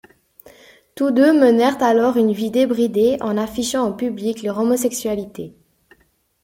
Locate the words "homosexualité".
4.57-5.53